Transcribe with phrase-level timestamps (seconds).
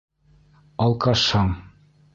[0.87, 1.57] Алкашһың.